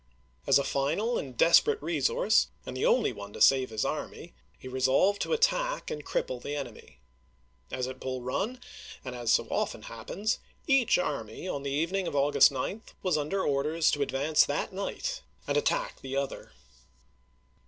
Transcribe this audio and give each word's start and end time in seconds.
As 0.47 0.57
a 0.57 0.63
final 0.63 1.19
and 1.19 1.37
desperate 1.37 1.79
resource, 1.79 2.47
and 2.65 2.75
the 2.75 2.87
only 2.87 3.13
one 3.13 3.33
to 3.33 3.39
save 3.39 3.69
his 3.69 3.85
army, 3.85 4.33
he 4.57 4.67
resolved 4.67 5.21
to 5.21 5.31
attack 5.31 5.91
and 5.91 6.03
cripple 6.03 6.41
the 6.41 6.55
enemy. 6.55 6.97
As 7.71 7.87
at 7.87 7.99
Bull 7.99 8.23
Run, 8.23 8.59
and 9.05 9.13
as 9.15 9.31
so 9.31 9.47
often 9.51 9.83
happens, 9.83 10.39
each 10.65 10.97
army, 10.97 11.47
on 11.47 11.61
the 11.61 11.69
evening 11.69 12.07
of 12.07 12.15
1861. 12.15 12.21
August 12.25 12.87
9, 12.89 12.95
was 13.03 13.15
under 13.19 13.43
orders 13.45 13.91
to 13.91 14.01
advance 14.01 14.43
that 14.43 14.73
night 14.73 15.21
and 15.45 15.55
attack 15.55 16.01
the 16.01 16.15
other. 16.15 16.51